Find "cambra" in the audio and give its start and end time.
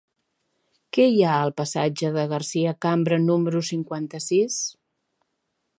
2.87-3.21